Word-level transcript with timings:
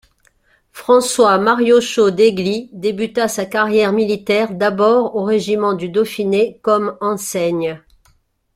François 0.71 1.37
Mariauchau 1.37 2.09
d'Esgly 2.09 2.71
débuta 2.73 3.27
sa 3.27 3.45
carrière 3.45 3.93
militaire 3.93 4.51
d’abord 4.55 5.15
au 5.15 5.21
régiment 5.23 5.73
du 5.73 5.89
Dauphiné 5.89 6.57
comme 6.63 6.97
enseigne. 7.01 7.79